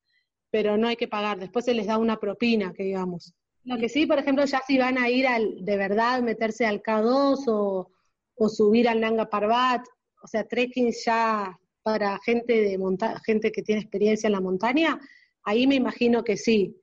[0.50, 1.38] Pero no hay que pagar.
[1.38, 3.34] Después se les da una propina, que digamos.
[3.64, 6.82] Lo que sí, por ejemplo, ya si van a ir al, de verdad, meterse al
[6.82, 7.90] K2 o,
[8.36, 9.86] o subir al Nanga Parbat,
[10.22, 12.78] o sea, trekking ya para gente de
[13.24, 14.98] gente que tiene experiencia en la montaña,
[15.44, 16.76] ahí me imagino que sí,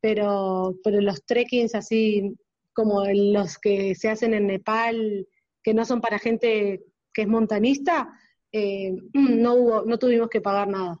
[0.00, 2.34] pero, pero los trekkings así
[2.72, 5.26] como los que se hacen en Nepal,
[5.62, 8.08] que no son para gente que es montanista,
[8.52, 10.98] eh, no hubo, no tuvimos que pagar nada.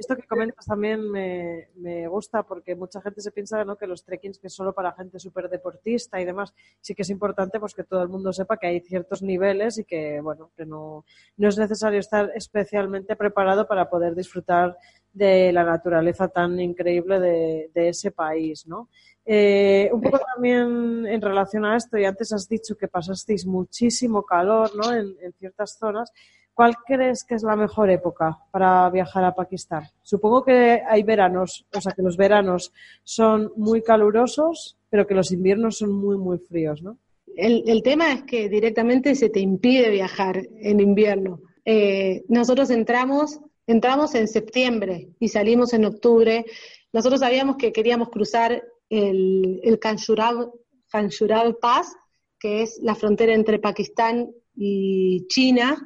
[0.00, 3.76] Esto que comentas también me, me, gusta porque mucha gente se piensa ¿no?
[3.76, 7.10] que los trekkings que es solo para gente súper deportista y demás, sí que es
[7.10, 10.64] importante pues que todo el mundo sepa que hay ciertos niveles y que bueno que
[10.64, 11.04] no,
[11.36, 14.74] no es necesario estar especialmente preparado para poder disfrutar
[15.12, 18.88] de la naturaleza tan increíble de, de ese país, ¿no?
[19.26, 24.22] Eh, un poco también en relación a esto, y antes has dicho que pasasteis muchísimo
[24.22, 24.92] calor ¿no?
[24.94, 26.10] en, en ciertas zonas.
[26.54, 29.84] ¿Cuál crees que es la mejor época para viajar a Pakistán?
[30.02, 35.32] Supongo que hay veranos, o sea, que los veranos son muy calurosos, pero que los
[35.32, 36.98] inviernos son muy, muy fríos, ¿no?
[37.36, 41.40] El, tema es que directamente se te impide viajar en invierno.
[41.64, 46.44] Eh, nosotros entramos, entramos en septiembre y salimos en octubre.
[46.92, 50.50] Nosotros sabíamos que queríamos cruzar el, el Kanshurab,
[51.60, 51.96] Pass,
[52.38, 55.78] que es la frontera entre Pakistán y China,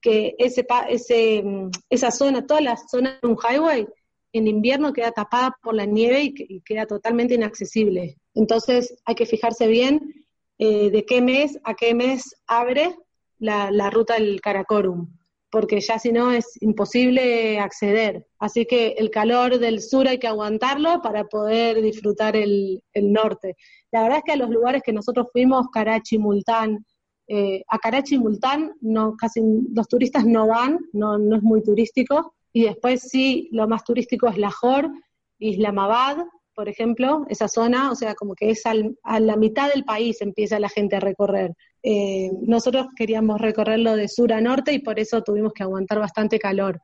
[0.00, 3.86] que ese, ese, mm, esa zona, toda la zona de un highway,
[4.32, 8.16] en invierno queda tapada por la nieve y, queda totalmente inaccesible.
[8.34, 10.26] Entonces hay que fijarse bien
[10.58, 12.96] eh, de qué mes a qué mes abre
[13.38, 15.08] la, la ruta del Karakorum,
[15.50, 18.26] porque ya si no es imposible acceder.
[18.38, 23.56] Así que el calor del sur hay que aguantarlo para poder disfrutar el, el norte.
[23.90, 26.84] La verdad es que a los lugares que nosotros fuimos, Karachi, Multán,
[27.32, 29.40] eh, a Karachi y Multán no, casi
[29.72, 32.34] los turistas no van, no, es muy turístico.
[32.52, 34.88] Y después sí, lo más turístico es Lahore,
[35.38, 36.16] Islamabad,
[36.56, 40.58] por ejemplo, esa zona, o sea, como que es a la mitad del país empieza
[40.58, 41.54] la gente a recorrer.
[41.84, 46.40] Eh, nosotros queríamos recorrerlo de sur a norte y por eso tuvimos que aguantar bastante
[46.40, 46.80] calor.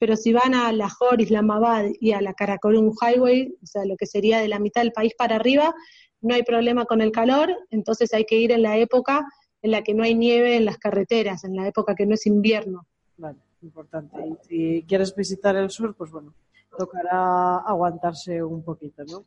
[0.00, 4.06] Pero si van a Lahore, Islamabad y a la Karakorum Highway, o sea, lo que
[4.06, 5.72] sería de la mitad del país para arriba,
[6.20, 9.24] no hay problema con el calor, entonces hay que ir en la época
[9.64, 12.26] en la que no hay nieve en las carreteras, en la época que no es
[12.26, 12.86] invierno.
[13.16, 14.14] Vale, importante.
[14.28, 16.34] Y si quieres visitar el sur, pues bueno,
[16.76, 19.24] tocará aguantarse un poquito, ¿no?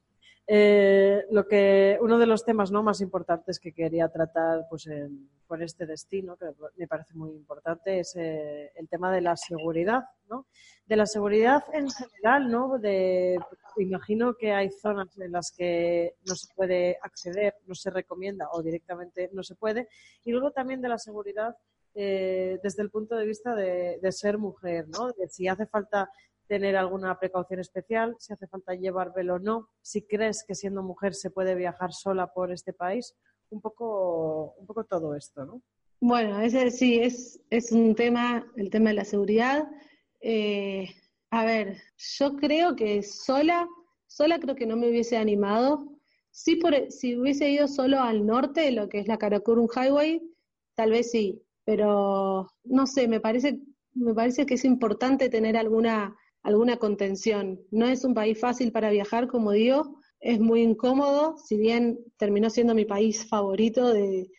[0.49, 4.87] Eh, lo que uno de los temas no más importantes que quería tratar pues
[5.45, 6.45] con este destino que
[6.77, 10.45] me parece muy importante es eh, el tema de la seguridad no
[10.85, 13.37] de la seguridad en general no de
[13.77, 18.63] imagino que hay zonas en las que no se puede acceder no se recomienda o
[18.63, 19.89] directamente no se puede.
[20.23, 21.57] Y luego también de la seguridad
[21.93, 26.09] eh, desde el punto de vista de, ser mujer no si hace falta
[26.47, 30.81] tener alguna precaución especial, si hace falta llevar velo o no, si crees que siendo
[30.81, 33.15] mujer se puede viajar sola por este país,
[33.49, 35.61] un poco, un poco todo esto, ¿no?
[35.99, 39.67] Bueno, ese sí, es, es un tema, el tema de la seguridad.
[40.21, 40.87] Eh,
[41.31, 43.67] a ver, yo creo que sola,
[44.05, 45.97] sola creo que no me hubiese animado.
[46.29, 50.21] Sí, por, si hubiese ido solo al norte, lo que es la Karakorum Highway,
[50.75, 53.59] tal vez sí, pero no sé, me parece,
[53.93, 56.15] me parece que es importante tener alguna
[56.47, 57.59] alguna contención.
[57.71, 62.49] No es un país fácil para viajar, como digo, es muy incómodo, si bien terminó
[62.49, 64.31] siendo mi país favorito de,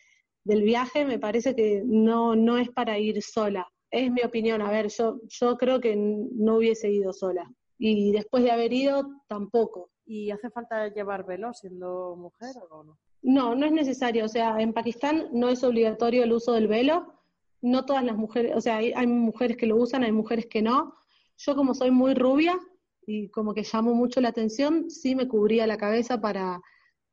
[0.43, 3.67] del viaje, me parece que no, no es para ir sola.
[3.91, 7.47] Es mi opinión, a ver, yo, yo creo que no hubiese ido sola.
[7.77, 9.91] Y después de haber ido, tampoco.
[10.05, 12.97] ¿Y hace falta llevar velo siendo mujer o no?
[13.21, 14.25] No, no es necesario.
[14.25, 17.13] O sea, en Pakistán no es obligatorio el uso del velo.
[17.61, 20.63] No todas las mujeres, o sea, hay, hay mujeres que lo usan, hay mujeres que
[20.63, 20.95] no.
[21.39, 22.59] Yo como soy muy rubia
[23.05, 26.61] y como que llamo mucho la atención, sí me cubría la cabeza para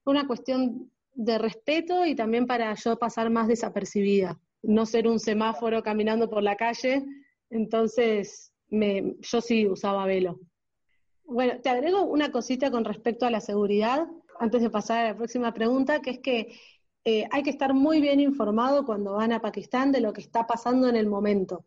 [0.05, 5.83] una cuestión de respeto y también para yo pasar más desapercibida, no ser un semáforo
[5.83, 7.07] caminando por la calle.
[7.51, 10.41] Entonces, me, yo sí usaba velo.
[11.25, 14.09] Bueno, te agrego una cosita con respecto a la seguridad,
[14.41, 16.53] antes de pasar a la próxima pregunta, que es que
[17.05, 20.49] eh, hay que estar muy bien informado cuando van a Pakistán de lo que está
[20.49, 21.65] pasando en el momento.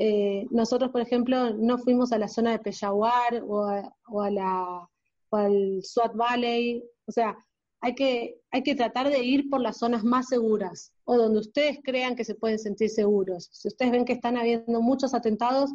[0.00, 4.88] Eh, nosotros, por ejemplo, no fuimos a la zona de Peshawar o, a, la,
[5.28, 7.36] o al Swat Valley, o sea,
[7.80, 11.80] hay que, hay que tratar de ir por las zonas más seguras o donde ustedes
[11.82, 13.48] crean que se pueden sentir seguros.
[13.50, 15.70] Si ustedes ven que están habiendo muchos atentados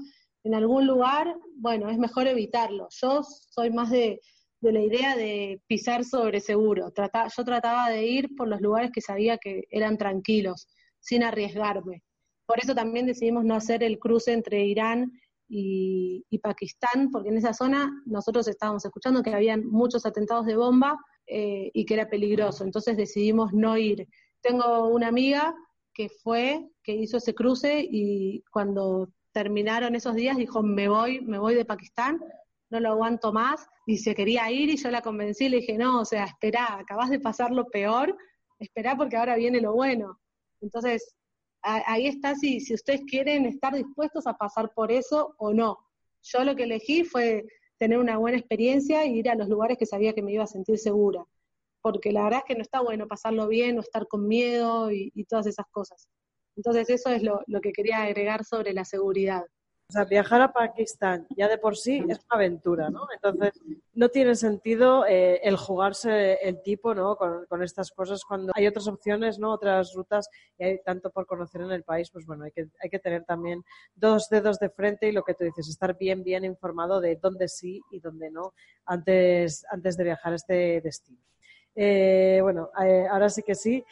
[0.45, 2.87] en algún lugar, bueno, es mejor evitarlo.
[3.01, 4.21] Yo soy más de,
[4.61, 6.93] la idea de pisar sobre seguro.
[6.95, 10.69] yo trataba de ir por los lugares que sabía que eran tranquilos,
[11.01, 12.03] sin arriesgarme.
[12.45, 15.11] Por eso también decidimos no hacer el cruce entre Irán
[15.47, 20.97] y, Pakistán, porque en esa zona nosotros estábamos escuchando que habían muchos atentados de bomba
[21.27, 22.63] eh, y que era peligroso.
[22.63, 24.07] Entonces decidimos no ir.
[24.41, 25.55] Tengo una amiga
[25.93, 31.39] que fue, que hizo ese cruce y cuando terminaron esos días dijo, me voy, me
[31.39, 32.19] voy de Pakistán,
[32.69, 36.01] no lo aguanto más, y se quería ir y yo la convencí, le dije, no,
[36.01, 38.15] o sea, espera, acabas de pasar lo peor,
[38.59, 40.19] espera porque ahora viene lo bueno.
[40.61, 41.15] Entonces,
[41.63, 45.79] ahí está si, si ustedes quieren estar dispuestos a pasar por eso o no.
[46.21, 47.45] Yo lo que elegí fue
[47.77, 50.47] tener una buena experiencia y ir a los lugares que sabía que me iba a
[50.47, 51.25] sentir segura.
[51.81, 55.11] Porque la verdad es que no está bueno pasarlo bien o estar con miedo y,
[55.27, 56.07] todas esas cosas.
[56.55, 59.43] Entonces eso es lo, lo que quería agregar sobre la seguridad.
[59.89, 63.05] O sea, viajar a Pakistán ya de por sí es una aventura, ¿no?
[63.13, 63.51] Entonces,
[63.93, 67.17] no tiene sentido eh, el jugarse el tipo, ¿no?
[67.17, 69.51] Con, estas cosas cuando hay otras opciones, ¿no?
[69.51, 72.89] Otras rutas y hay tanto por conocer en el país, pues bueno, hay que, hay
[72.89, 76.45] que tener también dos dedos de frente y lo que tú dices, estar bien, bien
[76.45, 78.53] informado de dónde sí y dónde no
[78.85, 81.19] antes, antes de viajar a este destino.
[81.75, 83.83] Eh, bueno, eh, ahora sí que sí.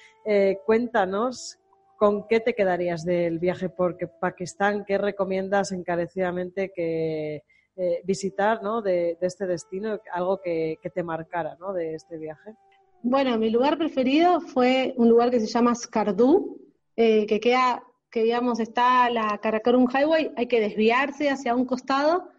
[0.65, 1.59] cuéntanos
[2.01, 4.85] ¿Con qué te quedarías del viaje por Pakistán?
[4.87, 7.43] ¿Qué recomiendas encarecidamente que
[7.75, 8.81] eh, visitar ¿no?
[8.81, 9.99] de, este destino?
[10.11, 11.73] Algo que, te marcara ¿no?
[11.73, 12.55] de este viaje.
[13.03, 16.59] Bueno, mi lugar preferido fue un lugar que se llama Skardu,
[16.95, 22.29] eh, que queda, que digamos, está la Karakorum Highway, hay que desviarse hacia un costado,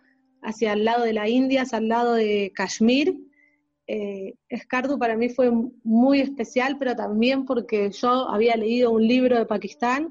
[0.43, 3.17] hacia el lado de la India, hacia el lado de Kashmir,
[3.87, 4.35] eh,
[4.99, 5.51] para mí fue
[5.83, 10.09] muy especial, pero también porque yo había leído un libro de Pakistán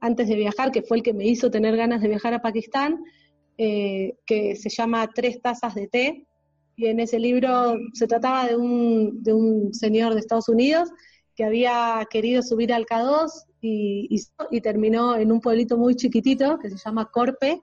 [0.00, 3.04] antes de viajar, que fue el que me hizo tener ganas de viajar a Pakistán,
[3.56, 6.26] eh, que se llama Tres tazas de té.
[6.74, 10.90] Y en ese libro se trataba de un, de un señor de Estados Unidos
[11.36, 13.30] que había querido subir al K2
[13.60, 14.08] y,
[14.50, 17.62] y, terminó en un pueblito muy chiquitito que se llama Corpe,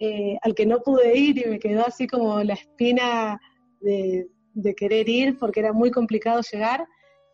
[0.00, 3.40] eh, al que no pude ir y me quedó así como la espina
[3.80, 6.86] de, de querer ir porque era muy complicado llegar,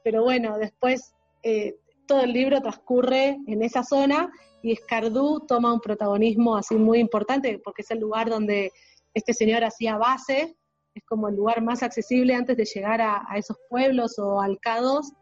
[0.04, 1.76] pero bueno, después eh,
[2.06, 4.30] todo el libro transcurre en esa zona
[4.62, 8.72] y Escardú toma un protagonismo así muy importante porque es el lugar donde
[9.14, 10.56] este señor hacía base,
[10.94, 15.12] es como el lugar más accesible antes de llegar a, esos pueblos o alcados.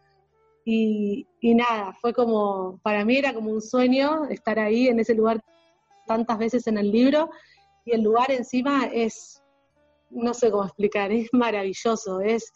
[0.64, 5.14] Y, y nada, fue como, para mí era como un sueño estar ahí en ese
[5.14, 5.44] lugar
[6.06, 7.28] tantas veces en el libro.
[7.84, 9.43] Y el lugar encima es
[10.14, 12.52] no sé cómo explicar, es maravilloso, es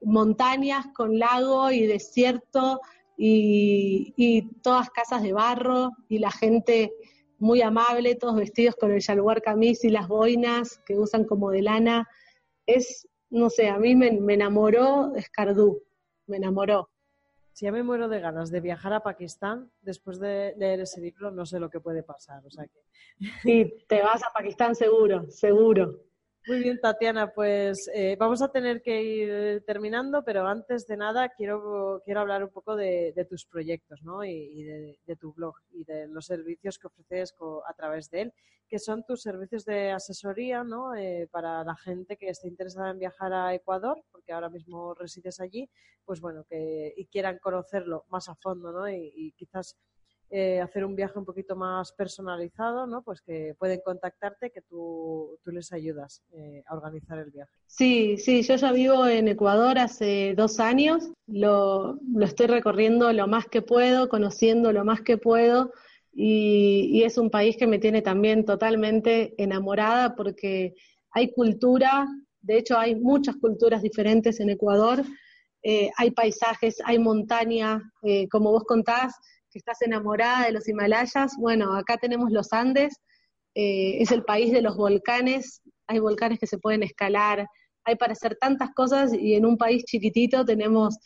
[0.00, 2.80] montañas con lago y desierto
[3.16, 6.92] y, todas casas de barro y la gente
[7.38, 11.62] muy amable, todos vestidos con el shalwar camis y las boinas que usan como de
[11.62, 12.08] lana.
[12.66, 15.82] Es, no sé, a mí me, enamoró Escardú,
[16.26, 16.90] me enamoró.
[17.52, 21.30] Si ya me muero de ganas de viajar a Pakistán, después de leer ese libro
[21.30, 22.44] no sé lo que puede pasar.
[22.44, 22.80] O sea que...
[23.42, 26.02] Sí, te vas a Pakistán seguro, seguro.
[26.46, 31.28] Muy bien, Tatiana, pues eh, vamos a tener que ir terminando, pero antes de nada
[31.30, 34.24] quiero, quiero hablar un poco de, tus proyectos ¿no?
[34.24, 37.34] y, de, tu blog y de los servicios que ofreces
[37.68, 38.34] a través de él,
[38.68, 40.94] que son tus servicios de asesoría ¿no?
[40.94, 45.40] Eh, para la gente que esté interesada en viajar a Ecuador, porque ahora mismo resides
[45.40, 45.68] allí,
[46.04, 48.88] pues bueno, que y quieran conocerlo más a fondo ¿no?
[48.88, 49.76] y quizás
[50.30, 53.02] eh, hacer un viaje un poquito más personalizado, ¿no?
[53.02, 57.52] Pues que pueden contactarte, que tú, tú les ayudas eh, a organizar el viaje.
[57.66, 63.28] Sí, sí, yo ya vivo en Ecuador hace dos años, lo, lo estoy recorriendo lo
[63.28, 65.72] más que puedo, conociendo lo más que puedo.
[66.12, 70.74] Y, y, es un país que me tiene también totalmente enamorada porque
[71.10, 72.06] hay cultura
[72.40, 75.04] De hecho, hay muchas culturas diferentes en Ecuador.
[75.62, 79.14] Eh, hay paisajes, hay montaña, eh, como vos contás,
[79.58, 81.36] estás enamorada de los Himalayas.
[81.38, 82.94] Bueno, acá tenemos los Andes,
[83.54, 87.46] eh, es el país de los volcanes, hay volcanes que se pueden escalar,
[87.84, 90.98] hay para hacer tantas cosas y en un país chiquitito tenemos,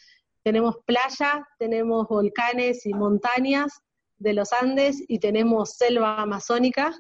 [0.42, 3.80] tenemos playa, tenemos volcanes y montañas
[4.18, 6.94] de los Andes y tenemos selva amazónica,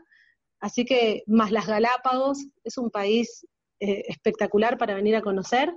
[0.60, 3.46] así que más las Galápagos, es un país
[3.80, 5.74] eh, espectacular para venir a conocer.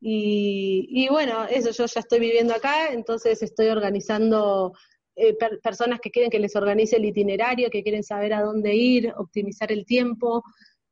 [0.00, 4.72] Y, bueno, eso yo ya estoy viviendo acá, entonces estoy organizando
[5.16, 9.12] eh, personas que quieren que les organice el itinerario, que quieren saber a dónde ir,
[9.16, 10.44] optimizar el tiempo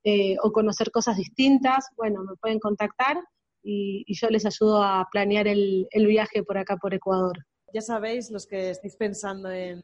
[0.03, 1.87] eh, o conocer cosas distintas.
[1.97, 3.19] Bueno, me pueden contactar
[3.63, 7.39] y, yo les ayudo a planear el viaje por acá, por Ecuador
[7.75, 9.83] ya sabéis, los que estáis pensando en,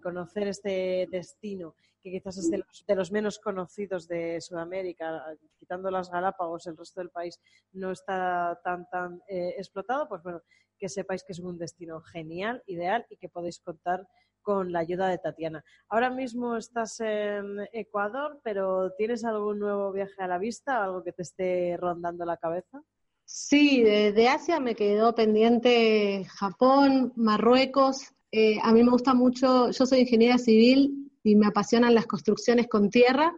[0.00, 5.20] conocer este destino, que quizás es de los, menos conocidos de Sudamérica,
[5.58, 7.40] quitando las Galápagos, el resto del país
[7.72, 10.42] no está tan, tan eh, explotado, pues bueno,
[10.84, 14.06] que sepáis que es un destino genial, ideal y que podéis contar
[14.42, 15.64] con la ayuda de Tatiana.
[15.88, 21.12] Ahora mismo estás en Ecuador, pero ¿tienes algún nuevo viaje a la vista, algo que
[21.12, 22.82] te esté rondando la cabeza?
[23.24, 28.12] Sí, de, Asia me quedó pendiente Japón, Marruecos.
[28.30, 32.68] Eh, a mí me gusta mucho, yo soy ingeniera civil y me apasionan las construcciones
[32.68, 33.34] con tierra,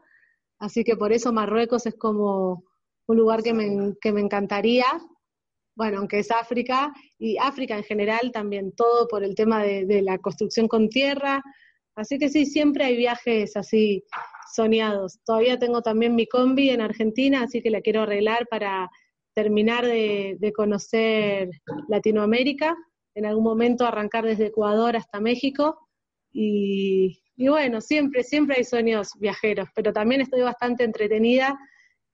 [0.58, 2.64] así que por eso Marruecos es como
[3.06, 4.86] un lugar que me, que me encantaría.
[5.76, 10.18] Bueno, aunque es África, y África en general también, todo por el tema de, la
[10.18, 11.42] construcción con tierra.
[11.94, 14.02] Así que sí, siempre hay viajes así
[14.54, 15.18] soñados.
[15.24, 18.90] Todavía tengo también mi combi en Argentina, así que la quiero arreglar para
[19.34, 21.50] terminar de, conocer
[21.88, 22.74] Latinoamérica,
[23.14, 25.78] en algún momento arrancar desde Ecuador hasta México
[26.32, 31.58] y, bueno, siempre, siempre hay sueños viajeros, pero también estoy bastante entretenida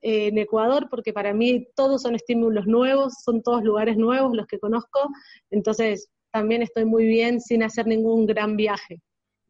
[0.03, 4.59] en Ecuador porque para mí todos son estímulos nuevos, son todos lugares nuevos los que
[4.59, 5.09] conozco,
[5.51, 9.01] entonces también estoy muy bien sin hacer ningún gran viaje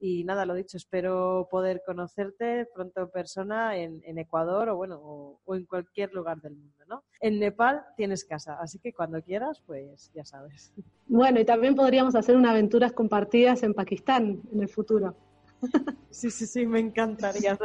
[0.01, 4.99] Y nada, lo dicho, espero poder conocerte pronto en persona en, Ecuador o bueno,
[5.45, 7.03] o, en cualquier lugar del mundo, ¿no?
[7.19, 10.73] En Nepal tienes casa, así que cuando quieras, pues ya sabes.
[11.11, 15.15] Bueno, y también podríamos hacer unas aventuras compartidas en Pakistán en el futuro.
[16.11, 17.57] Sí, sí, sí, me encantaría.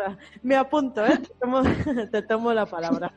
[0.42, 1.18] me apunto, ¿eh?
[2.10, 3.12] Te tomo, la palabra.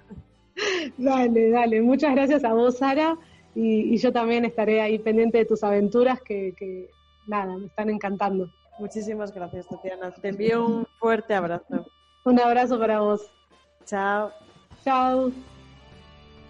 [0.97, 1.82] Dale, dale.
[1.82, 3.18] Muchas gracias a vos, Sara.
[3.53, 6.89] Y, yo también estaré ahí pendiente de tus aventuras que, que,
[7.28, 8.49] nada, me están encantando.
[8.80, 10.11] Muchísimas gracias, Tatiana.
[10.11, 11.86] Te envío un fuerte abrazo.
[12.25, 13.21] Un abrazo para vos.
[13.86, 14.32] Chao.
[14.84, 15.32] Chao.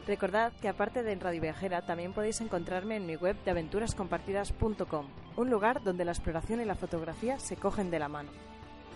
[0.07, 5.05] Recordad que aparte de en Radio Viajera también podéis encontrarme en mi web de aventurascompartidas.com,
[5.35, 8.29] un lugar donde la exploración y la fotografía se cogen de la mano.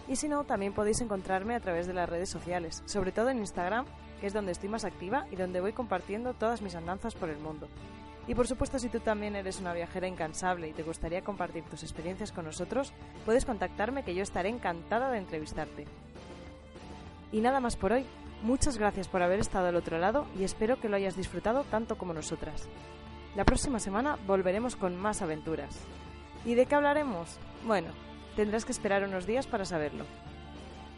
[0.08, 3.40] Y si no, también podéis encontrarme a través de las redes sociales, sobre todo en
[3.40, 3.86] Instagram,
[4.20, 7.40] que es donde estoy más activa y donde voy compartiendo todas mis andanzas por el
[7.40, 7.68] mundo.
[8.28, 11.84] Y por supuesto, si tú también eres una viajera incansable y te gustaría compartir tus
[11.84, 12.94] experiencias con nosotros,
[13.26, 15.86] puedes contactarme que yo estaré encantada de entrevistarte.
[17.32, 18.06] Y nada más por hoy.
[18.44, 21.96] Muchas gracias por haber estado al otro lado y espero que lo hayas disfrutado tanto
[21.96, 22.68] como nosotras.
[23.36, 25.78] La próxima semana volveremos con más aventuras.
[26.44, 27.38] ¿Y de qué hablaremos?
[27.66, 27.90] Bueno,
[28.36, 30.06] tendrás que esperar unos días para saberlo.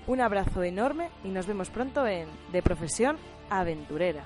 [0.07, 3.17] Un abrazo enorme y nos vemos pronto en De Profesión
[3.49, 4.25] Aventurera.